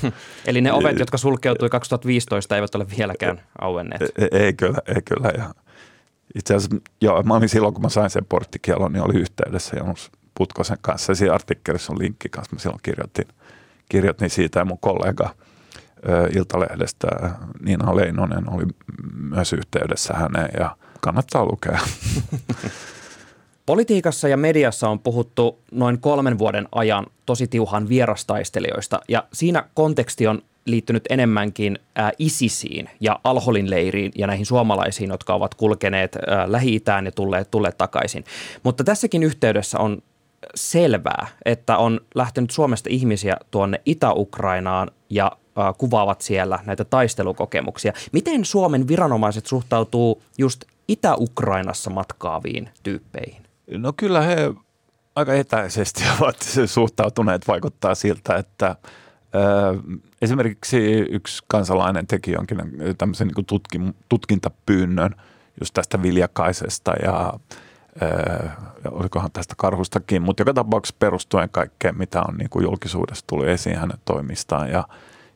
Eli 0.46 0.61
ne 0.61 0.73
ovet, 0.73 0.99
jotka 0.99 1.18
sulkeutui 1.18 1.68
2015, 1.68 2.56
eivät 2.56 2.75
ole 2.75 2.87
vieläkään 2.99 3.40
auenneet. 3.61 4.02
Ei, 4.02 4.28
ei 4.32 4.52
kyllä, 4.52 4.78
ei 4.87 5.02
kyllä. 5.02 5.28
Ja 5.38 5.54
itse 6.35 6.54
asiassa, 6.54 6.76
joo, 7.00 7.23
mä 7.23 7.35
olin 7.35 7.49
silloin, 7.49 7.75
kun 7.75 7.82
mä 7.82 7.88
sain 7.88 8.11
sen 8.11 8.25
porttikielon, 8.25 8.92
niin 8.92 9.02
oli 9.02 9.14
yhteydessä 9.14 9.76
Janus 9.76 10.11
Putkosen 10.35 10.78
kanssa. 10.80 11.14
Siinä 11.14 11.35
artikkelissa 11.35 11.92
on 11.92 11.99
linkki 11.99 12.28
kanssa, 12.28 12.56
mä 12.56 12.61
silloin 12.61 12.80
kirjoitin, 12.82 13.28
kirjoitin 13.88 14.30
siitä 14.30 14.58
ja 14.58 14.64
mun 14.64 14.78
kollega– 14.78 15.30
Iltalehdestä 16.36 17.08
Niina 17.60 17.96
Leinonen 17.96 18.52
oli 18.52 18.64
myös 19.20 19.52
yhteydessä 19.52 20.14
häneen 20.14 20.50
ja 20.58 20.76
kannattaa 21.00 21.44
lukea. 21.44 21.78
Politiikassa 23.66 24.28
ja 24.28 24.36
mediassa 24.36 24.88
on 24.88 24.98
puhuttu 24.98 25.58
noin 25.72 25.98
kolmen 25.98 26.38
vuoden 26.38 26.68
ajan 26.72 27.06
tosi 27.26 27.46
tiuhan 27.46 27.88
vierastaistelijoista 27.88 29.00
ja 29.08 29.25
siinä 29.32 29.64
konteksti 29.75 30.26
on 30.26 30.42
liittynyt 30.64 31.04
enemmänkin 31.10 31.78
ISISiin 32.18 32.90
ja 33.00 33.20
Alholin 33.25 33.70
leiriin 33.70 34.12
ja 34.14 34.26
näihin 34.26 34.46
suomalaisiin, 34.46 35.10
jotka 35.10 35.34
ovat 35.34 35.54
kulkeneet 35.54 36.16
ää, 36.16 36.52
Lähi-Itään 36.52 37.04
ja 37.04 37.12
tulleet, 37.12 37.50
tulleet 37.50 37.78
takaisin. 37.78 38.25
Mutta 38.62 38.84
tässäkin 38.84 39.22
yhteydessä 39.22 39.78
on 39.78 40.02
selvää, 40.55 41.26
että 41.45 41.78
on 41.78 42.00
lähtenyt 42.14 42.50
Suomesta 42.50 42.88
ihmisiä 42.93 43.37
tuonne 43.50 43.81
Itä-Ukrainaan 43.87 44.90
ja 45.11 45.33
kuvaavat 45.78 46.21
siellä 46.21 46.59
näitä 46.66 46.85
taistelukokemuksia. 46.85 47.93
Miten 48.12 48.45
Suomen 48.45 48.88
viranomaiset 48.88 49.47
suhtautuu 49.47 50.23
just 50.38 50.64
Itä-Ukrainassa 50.88 51.90
matkaaviin 51.90 52.69
tyyppeihin? 52.83 53.43
No 53.71 53.93
kyllä 53.93 54.21
he 54.21 54.52
aika 55.16 55.35
etäisesti 55.35 56.05
ovat 56.21 56.37
suhtautuneet. 56.66 57.49
Vaikuttaa 57.49 57.95
siltä, 57.95 58.37
että 58.37 58.76
esimerkiksi 60.23 60.78
yksi 60.93 61.43
kansalainen 61.49 62.07
teki 62.07 62.33
jonkin 62.33 62.59
tämmöisen 62.99 63.28
niin 63.28 63.47
tutkin, 63.47 63.95
tutkintapyynnön 64.09 65.14
just 65.61 65.75
tästä 65.75 66.02
Viljakaisesta 66.02 66.93
ja 67.02 67.33
ja 68.85 68.91
olikohan 68.91 69.33
tästä 69.33 69.55
karhustakin, 69.59 70.23
mutta 70.23 70.41
joka 70.41 70.55
tapauksessa 70.55 70.97
perustuen 70.99 71.49
kaikkeen, 71.50 71.99
mitä 71.99 72.23
on 72.29 72.37
niin 72.37 72.50
kuin 72.50 72.62
julkisuudessa 72.62 73.25
tullut 73.26 73.47
esiin 73.47 73.79
hänen 73.79 73.99
toimistaan. 74.05 74.71
Ja, 74.71 74.88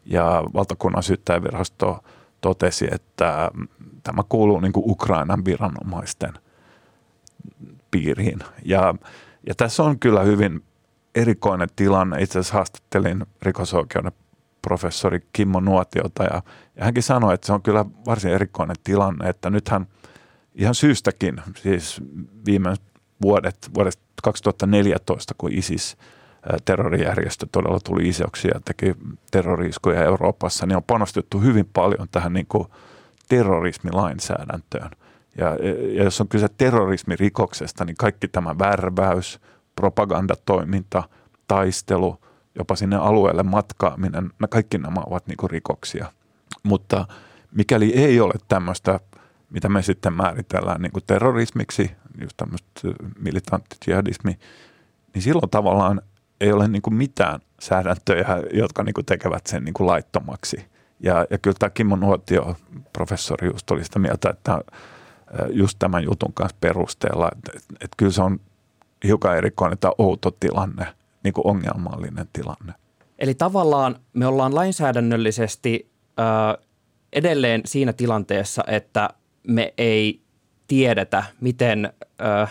ja 0.05 0.45
valtakunnan 0.55 1.03
syyttäjävirasto 1.03 2.05
totesi, 2.41 2.89
että 2.93 3.51
tämä 4.03 4.23
kuuluu 4.29 4.61
niin 4.61 4.73
kuin 4.73 4.91
Ukrainan 4.91 5.45
viranomaisten 5.45 6.33
piiriin. 7.91 8.39
Ja, 8.65 8.95
ja 9.47 9.55
tässä 9.55 9.83
on 9.83 9.99
kyllä 9.99 10.23
hyvin 10.23 10.65
erikoinen 11.15 11.69
tilanne. 11.77 12.23
Itse 12.23 12.39
asiassa 12.39 12.55
haastattelin 12.55 13.27
rikosoikeuden 13.43 14.13
professori 14.63 15.21
Kimmo 15.33 15.61
Nuotiota 15.61 16.25
ja, 16.25 16.43
ja 16.77 16.85
hänkin 16.85 17.03
sanoi, 17.03 17.35
että 17.35 17.47
se 17.47 17.53
on 17.53 17.63
kyllä 17.63 17.85
varsin 18.07 18.31
erikoinen 18.31 18.77
tilanne, 18.85 19.29
että 19.29 19.51
nythän 19.51 19.87
ihan 20.55 20.75
syystäkin, 20.75 21.41
siis 21.63 22.01
viime 22.47 22.75
vuodet, 23.23 23.71
vuodesta 23.75 24.03
2014, 24.23 25.35
kun 25.39 25.53
ISIS 25.53 25.97
terrorijärjestö 26.65 27.47
todella 27.53 27.79
tuli 27.85 28.09
isoksi 28.09 28.49
ja 28.49 28.61
teki 28.65 28.95
terroriiskuja 29.31 30.05
Euroopassa, 30.05 30.67
niin 30.67 30.77
on 30.77 30.83
panostettu 30.83 31.41
hyvin 31.41 31.67
paljon 31.73 32.09
tähän 32.11 32.33
niin 32.33 32.47
kuin 32.47 32.69
terrorismilainsäädäntöön. 33.29 34.91
Ja, 35.39 35.57
ja 35.95 36.05
jos 36.05 36.21
on 36.21 36.29
kyse 36.29 36.49
terrorismirikoksesta, 36.59 37.85
niin 37.85 37.97
kaikki 37.97 38.29
tämä 38.29 38.59
värväys, 38.59 39.41
propagandatoiminta, 39.77 41.03
taistelu, 41.49 42.21
jopa 42.55 42.77
sinne 42.77 42.97
alueelle 42.97 43.43
matkaaminen, 43.43 44.31
kaikki 44.51 44.79
nämä 44.79 45.01
ovat 45.07 45.27
niin 45.27 45.37
kuin 45.37 45.51
rikoksia. 45.51 46.13
Mutta 46.63 47.07
mikäli 47.55 47.93
ei 47.95 48.21
ole 48.21 48.35
tämmöistä, 48.49 49.01
mitä 49.51 49.69
me 49.69 49.83
sitten 49.83 50.13
määritellään 50.13 50.83
niin 50.83 50.93
kuin 50.93 51.05
terrorismiksi, 51.07 51.91
just 52.21 52.37
tämmöistä 52.37 52.69
militanttijihadismi, 53.19 54.39
niin 55.15 55.23
silloin 55.23 55.51
tavallaan 55.51 56.03
ei 56.41 56.53
ole 56.53 56.69
niin 56.69 56.83
kuin 56.83 56.95
mitään 56.95 57.41
säädäntöjä, 57.61 58.27
jotka 58.53 58.83
niin 58.83 58.95
kuin 58.95 59.07
tekevät 59.07 59.47
sen 59.47 59.65
niin 59.65 59.75
kuin 59.75 59.87
laittomaksi. 59.87 60.67
Ja, 61.01 61.27
ja 61.31 61.39
kyllä 61.39 61.57
tämä 61.59 61.71
Kimmo 61.71 61.97
Nuotio, 61.97 62.57
professori, 62.93 63.49
just 63.49 63.71
oli 63.71 63.85
sitä 63.85 63.99
mieltä, 63.99 64.31
että 64.31 64.61
just 65.51 65.79
tämän 65.79 66.05
jutun 66.05 66.33
kanssa 66.33 66.57
perusteella, 66.61 67.29
että, 67.33 67.53
että, 67.57 67.75
että 67.75 67.95
kyllä 67.97 68.13
se 68.13 68.23
on 68.23 68.41
hiukan 69.05 69.37
erikoinen 69.37 69.79
tämä 69.79 69.93
outo 69.99 70.31
tilanne, 70.31 70.87
niin 71.25 71.33
kuin 71.35 71.47
ongelmallinen 71.47 72.29
tilanne. 72.33 72.73
Eli 73.19 73.35
tavallaan 73.35 73.97
me 74.13 74.27
ollaan 74.27 74.55
lainsäädännöllisesti 74.55 75.91
ö, 76.21 76.63
edelleen 77.13 77.63
siinä 77.65 77.93
tilanteessa, 77.93 78.65
että 78.67 79.11
me 79.47 79.75
ei 79.79 80.21
tiedetä, 80.67 81.25
miten 81.41 81.93
ö, 82.21 82.47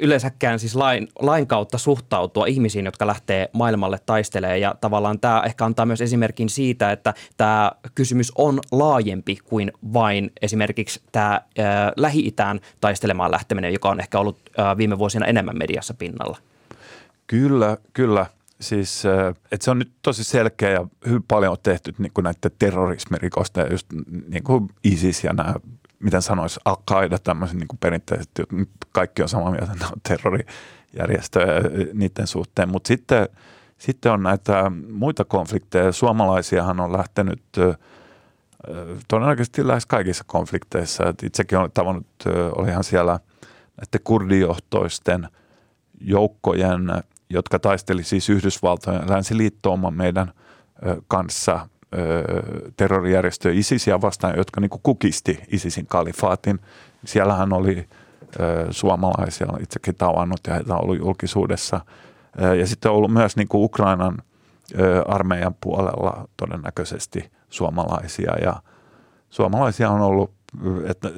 yleensäkään 0.00 0.58
siis 0.58 0.74
lain, 0.74 1.08
lain 1.18 1.46
kautta 1.46 1.78
suhtautua 1.78 2.46
ihmisiin, 2.46 2.84
jotka 2.84 3.06
lähtee 3.06 3.50
maailmalle 3.52 3.98
taistelemaan. 4.06 4.60
Ja 4.60 4.74
tavallaan 4.80 5.20
tämä 5.20 5.42
ehkä 5.46 5.64
antaa 5.64 5.86
myös 5.86 6.00
esimerkin 6.00 6.48
siitä, 6.48 6.92
että 6.92 7.14
tämä 7.36 7.72
kysymys 7.94 8.32
on 8.38 8.60
laajempi 8.72 9.38
kuin 9.44 9.72
vain 9.92 10.32
esimerkiksi 10.42 11.02
tämä 11.12 11.40
ö, 11.58 11.62
Lähi-Itään 11.96 12.60
taistelemaan 12.80 13.30
lähteminen, 13.30 13.72
joka 13.72 13.88
on 13.88 14.00
ehkä 14.00 14.18
ollut 14.18 14.38
ö, 14.58 14.76
viime 14.76 14.98
vuosina 14.98 15.26
enemmän 15.26 15.58
mediassa 15.58 15.94
pinnalla. 15.94 16.38
Kyllä, 17.26 17.76
kyllä. 17.92 18.26
Siis, 18.60 19.02
että 19.52 19.64
se 19.64 19.70
on 19.70 19.78
nyt 19.78 19.92
tosi 20.02 20.24
selkeä 20.24 20.70
ja 20.70 20.86
hyvin 21.06 21.22
paljon 21.28 21.52
on 21.52 21.58
tehty 21.62 21.94
niin 21.98 22.12
kuin 22.14 22.22
näiden 22.24 22.50
terrorismirikosta 22.58 23.60
ja 23.60 23.66
just 23.70 23.86
niin 24.28 24.44
kuin 24.44 24.68
ISIS 24.84 25.24
ja 25.24 25.32
nämä 25.32 25.54
miten 26.00 26.22
sanoisi, 26.22 26.60
Al-Qaida, 26.64 27.18
tämmöisen 27.24 27.58
niin 27.58 27.78
perinteiset, 27.80 28.30
kaikki 28.92 29.22
on 29.22 29.28
samaa 29.28 29.50
mieltä, 29.50 29.72
että 29.72 29.86
on 29.86 30.00
terrorijärjestöjä 30.08 31.46
niiden 31.94 32.26
suhteen, 32.26 32.68
mutta 32.68 32.88
sitten, 32.88 33.28
sitten 33.78 34.12
on 34.12 34.22
näitä 34.22 34.70
muita 34.90 35.24
konflikteja. 35.24 35.92
Suomalaisiahan 35.92 36.80
on 36.80 36.92
lähtenyt 36.92 37.42
todennäköisesti 39.08 39.66
lähes 39.66 39.86
kaikissa 39.86 40.24
konflikteissa. 40.26 41.04
Itsekin 41.22 41.58
olen 41.58 41.70
tavannut, 41.74 42.06
olihan 42.56 42.84
siellä 42.84 43.20
näiden 43.76 44.04
kurdijohtoisten 44.04 45.28
joukkojen, 46.00 46.92
jotka 47.30 47.58
taisteli 47.58 48.04
siis 48.04 48.28
Yhdysvaltojen 48.28 49.10
länsiliittouman 49.10 49.94
meidän 49.94 50.32
kanssa– 51.08 51.60
terrorijärjestö 52.76 53.52
ISISia 53.52 54.00
vastaan, 54.00 54.36
jotka 54.36 54.60
niin 54.60 54.70
kukisti 54.82 55.40
ISISin 55.48 55.86
kalifaatin. 55.86 56.60
Siellähän 57.04 57.52
oli 57.52 57.88
suomalaisia, 58.70 59.46
itsekin 59.60 59.94
tavannut 59.94 60.40
ja 60.46 60.54
heitä 60.54 60.74
on 60.74 60.82
ollut 60.82 60.98
julkisuudessa. 60.98 61.80
Ja 62.58 62.66
sitten 62.66 62.90
on 62.90 62.96
ollut 62.96 63.12
myös 63.12 63.36
niin 63.36 63.48
kuin 63.48 63.64
Ukrainan 63.64 64.18
armeijan 65.06 65.54
puolella 65.60 66.28
todennäköisesti 66.36 67.30
suomalaisia 67.48 68.32
ja 68.42 68.62
suomalaisia 69.30 69.90
on 69.90 70.00
ollut, 70.00 70.32
että, 70.86 71.10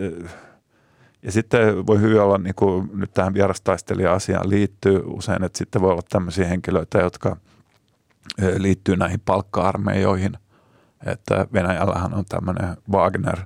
ja 1.23 1.33
sitten 1.33 1.87
voi 1.87 2.01
hyvin 2.01 2.21
olla, 2.21 2.39
niin 2.39 2.55
kuin 2.55 2.91
nyt 2.95 3.15
tähän 3.15 3.35
vierastaistelija-asiaan 3.35 4.51
liittyy 4.51 5.03
usein, 5.07 5.45
että 5.45 5.59
sitten 5.59 5.83
voi 5.83 5.93
olla 5.93 6.03
tämmöisiä 6.09 6.49
henkilöitä, 6.49 6.99
jotka 6.99 7.37
liittyy 8.59 8.97
näihin 8.97 9.21
palkka-armeijoihin– 9.25 10.37
että 11.07 11.47
Venäjällähän 11.53 12.15
on 12.15 12.25
tämmöinen 12.25 12.77
Wagner 12.91 13.39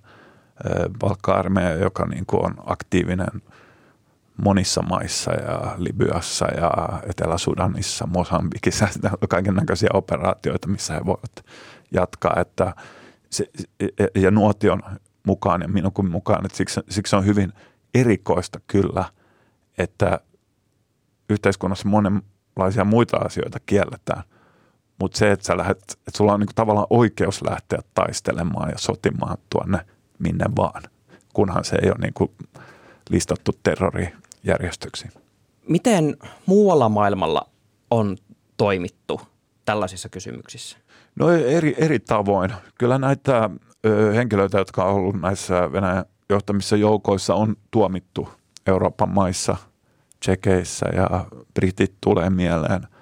palkka 0.98 1.44
joka 1.80 2.06
niin 2.06 2.26
kuin 2.26 2.44
on 2.44 2.54
aktiivinen 2.66 3.42
monissa 4.36 4.82
maissa 4.82 5.32
ja 5.32 5.74
Libyassa 5.76 6.46
ja 6.46 6.70
Etelä-Sudanissa, 7.10 8.06
Mosambikissa, 8.06 8.88
kaiken 9.28 9.54
näköisiä 9.54 9.88
operaatioita, 9.94 10.68
missä 10.68 10.94
he 10.94 11.00
voivat 11.04 11.44
jatkaa. 11.90 12.36
Että 12.40 12.74
se, 13.30 13.46
ja 14.14 14.30
nuotion 14.30 14.82
mukaan 15.26 15.62
ja 15.62 15.68
minun 15.68 15.92
mukaan, 16.10 16.46
että 16.46 16.56
siksi, 16.56 16.80
siksi 16.88 17.16
on 17.16 17.26
hyvin 17.26 17.52
erikoista 17.94 18.60
kyllä, 18.66 19.04
että 19.78 20.20
yhteiskunnassa 21.30 21.88
monenlaisia 21.88 22.84
muita 22.84 23.16
asioita 23.16 23.58
kielletään– 23.66 24.22
mutta 25.00 25.18
se, 25.18 25.32
että, 25.32 25.46
sä 25.46 25.56
lähdet, 25.56 25.82
että 25.82 26.16
sulla 26.16 26.32
on 26.32 26.40
niinku 26.40 26.52
tavallaan 26.54 26.86
oikeus 26.90 27.42
lähteä 27.42 27.78
taistelemaan 27.94 28.70
ja 28.70 28.78
sotimaan 28.78 29.38
tuonne 29.50 29.78
minne 30.18 30.44
vaan, 30.56 30.82
kunhan 31.32 31.64
se 31.64 31.76
ei 31.82 31.90
ole 31.90 31.98
niinku 31.98 32.34
listattu 33.10 33.52
terrorijärjestöksi. 33.62 35.08
Miten 35.68 36.16
muualla 36.46 36.88
maailmalla 36.88 37.48
on 37.90 38.16
toimittu 38.56 39.20
tällaisissa 39.64 40.08
kysymyksissä? 40.08 40.78
No 41.16 41.30
eri, 41.30 41.74
eri 41.78 41.98
tavoin. 41.98 42.52
Kyllä 42.78 42.98
näitä 42.98 43.50
ö, 43.86 44.12
henkilöitä, 44.12 44.58
jotka 44.58 44.84
on 44.84 44.94
ollut 44.94 45.20
näissä 45.20 45.72
Venäjän 45.72 46.04
johtamissa 46.28 46.76
joukoissa, 46.76 47.34
on 47.34 47.56
tuomittu 47.70 48.28
Euroopan 48.66 49.08
maissa, 49.08 49.56
Tsekeissä 50.20 50.86
ja 50.96 51.26
Britit 51.54 51.94
tulee 52.00 52.30
mieleen– 52.30 52.86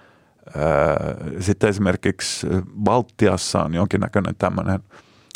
sitten 1.40 1.70
esimerkiksi 1.70 2.46
Baltiassa 2.83 3.62
on 3.62 3.74
jonkinnäköinen 3.74 4.35
tämmöinen 4.38 4.80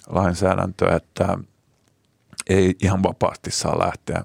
lainsäädäntö, 0.09 0.97
että 0.97 1.39
ei 2.49 2.77
ihan 2.83 3.03
vapaasti 3.03 3.51
saa 3.51 3.79
lähteä 3.79 4.25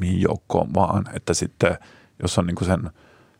mihin 0.00 0.20
joukkoon 0.20 0.74
vaan, 0.74 1.04
että 1.14 1.34
sitten 1.34 1.78
jos 2.22 2.38
on 2.38 2.46
niin 2.46 2.54
kuin 2.54 2.68
sen 2.68 2.90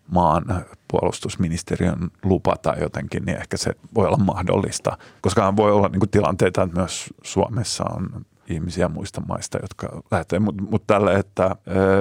maan 0.08 0.44
puolustusministeriön 0.88 2.10
lupa 2.22 2.56
tai 2.56 2.80
jotenkin, 2.80 3.24
niin 3.24 3.38
ehkä 3.38 3.56
se 3.56 3.72
voi 3.94 4.06
olla 4.06 4.16
mahdollista. 4.16 4.98
Koska 5.20 5.56
voi 5.56 5.72
olla 5.72 5.88
niin 5.88 6.10
tilanteita, 6.10 6.62
että 6.62 6.76
myös 6.76 7.14
Suomessa 7.22 7.84
on 7.84 8.26
ihmisiä 8.48 8.88
muista 8.88 9.22
maista, 9.28 9.58
jotka 9.62 10.02
lähtee. 10.10 10.38
Mutta 10.38 10.62
mut 10.62 10.86
tälle, 10.86 11.14
että, 11.14 11.56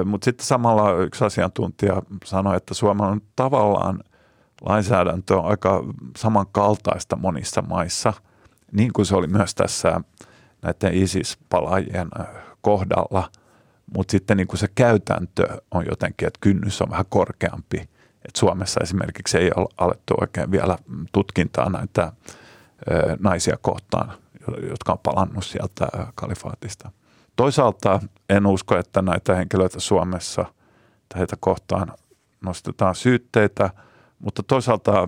mut 0.05 0.23
sitten 0.23 0.45
samalla 0.45 0.93
yksi 0.93 1.25
asiantuntija 1.25 2.01
sanoi, 2.25 2.57
että 2.57 2.73
Suomella 2.73 3.11
on 3.11 3.21
tavallaan– 3.35 4.03
lainsäädäntö 4.61 5.37
on 5.37 5.45
aika 5.45 5.83
samankaltaista 6.17 7.15
monissa 7.15 7.61
maissa, 7.61 8.13
niin 8.71 8.93
kuin 8.93 9.05
se 9.05 9.15
oli 9.15 9.27
myös 9.27 9.55
tässä 9.55 10.01
näiden 10.61 10.93
ISIS-palaajien 10.93 12.09
kohdalla, 12.61 13.29
mutta 13.95 14.11
sitten 14.11 14.37
niin 14.37 14.47
kuin 14.47 14.59
se 14.59 14.67
käytäntö 14.75 15.61
on 15.71 15.85
jotenkin, 15.89 16.27
että 16.27 16.39
kynnys 16.41 16.81
on 16.81 16.89
vähän 16.89 17.05
korkeampi. 17.09 17.89
Et 18.25 18.35
Suomessa 18.35 18.79
esimerkiksi 18.83 19.37
ei 19.37 19.51
ole 19.55 19.67
alettu 19.77 20.13
oikein 20.21 20.51
vielä 20.51 20.77
tutkintaa 21.11 21.69
näitä 21.69 22.11
naisia 23.19 23.57
kohtaan, 23.61 24.17
jotka 24.69 24.91
on 24.91 24.99
palannut 25.03 25.45
sieltä 25.45 25.87
kalifaatista. 26.15 26.91
Toisaalta 27.35 27.99
en 28.29 28.45
usko, 28.45 28.77
että 28.77 29.01
näitä 29.01 29.35
henkilöitä 29.35 29.79
Suomessa 29.79 30.45
heitä 31.17 31.35
kohtaan 31.39 31.93
nostetaan 32.41 32.95
syytteitä– 32.95 33.69
mutta 34.19 34.43
toisaalta 34.43 35.08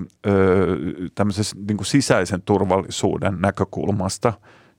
tämmöisessä 1.15 1.55
niin 1.67 1.77
kuin 1.77 1.87
sisäisen 1.87 2.41
turvallisuuden 2.41 3.41
näkökulmasta, 3.41 4.33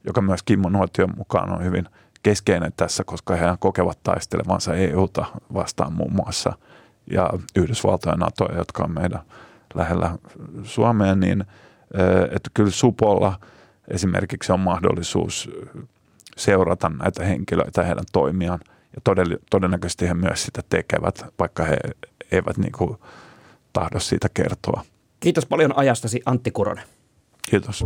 joka 0.07 0.21
myös 0.21 0.43
Kimmo 0.43 0.69
Nuotion 0.69 1.15
mukaan 1.17 1.51
on 1.51 1.65
hyvin 1.65 1.89
keskeinen 2.23 2.73
tässä, 2.77 3.05
koska 3.05 3.37
he 3.37 3.47
kokevat 3.59 3.99
taistelevansa 4.03 4.75
EUta 4.75 5.27
vastaan 5.55 5.93
muun 5.93 6.13
muassa 6.13 6.53
ja 7.11 7.31
Yhdysvaltoja 7.57 8.13
ja 8.13 8.17
NATOja, 8.17 8.59
jotka 8.59 8.85
on 8.85 8.95
meidän 8.95 9.21
lähellä 9.75 10.19
Suomeen, 10.63 11.21
niin 11.21 11.45
että 12.31 12.51
kyllä 12.55 12.71
Supolla 12.71 13.41
esimerkiksi 13.89 14.53
on 14.53 14.61
mahdollisuus 14.61 15.51
seurata 16.37 16.89
näitä 16.89 17.25
henkilöitä 17.25 17.83
heidän 17.83 18.05
toimiaan. 18.13 18.61
Ja 18.97 19.03
todennäköisesti 19.51 20.09
he 20.09 20.15
myös 20.15 20.43
sitä 20.43 20.63
tekevät, 20.69 21.27
vaikka 21.39 21.65
he 21.65 21.79
eivät 22.33 22.59
niin 22.59 22.73
kuin 22.73 22.97
tahdo 23.73 24.01
siitä 24.01 24.29
kertoa. 24.35 24.85
Kiitos 25.21 25.47
paljon 25.47 25.79
ajastasi 25.79 26.21
Antti 26.27 26.51
Kuronen. 26.51 26.85
Kiitos. 27.51 27.85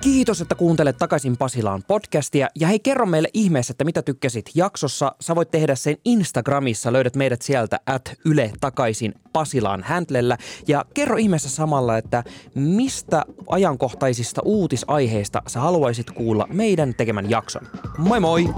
Kiitos, 0.00 0.40
että 0.40 0.54
kuuntelet 0.54 0.96
takaisin 0.96 1.36
Pasilaan 1.36 1.82
podcastia. 1.88 2.48
Ja 2.54 2.68
hei, 2.68 2.78
kerro 2.78 3.06
meille 3.06 3.28
ihmeessä, 3.34 3.72
että 3.72 3.84
mitä 3.84 4.02
tykkäsit 4.02 4.50
jaksossa. 4.54 5.12
Sä 5.20 5.34
voit 5.34 5.50
tehdä 5.50 5.74
sen 5.74 5.96
Instagramissa. 6.04 6.92
Löydät 6.92 7.16
meidät 7.16 7.42
sieltä 7.42 7.80
at 7.86 8.14
Yle 8.24 8.52
takaisin 8.60 9.14
Pasilaan 9.32 9.82
häntlellä. 9.82 10.38
Ja 10.68 10.84
kerro 10.94 11.16
ihmeessä 11.16 11.48
samalla, 11.48 11.98
että 11.98 12.24
mistä 12.54 13.22
ajankohtaisista 13.48 14.42
uutisaiheista 14.44 15.42
sä 15.46 15.60
haluaisit 15.60 16.10
kuulla 16.10 16.46
meidän 16.52 16.94
tekemän 16.94 17.30
jakson. 17.30 17.62
Moi 17.98 18.20
moi! 18.20 18.54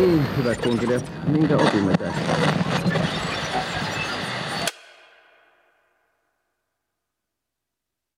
Niin, 0.00 0.26
hyvät 0.36 0.58
kunkilijat, 0.58 1.04
minkä 1.28 1.56
opimme 1.56 1.96
tästä? 1.96 2.59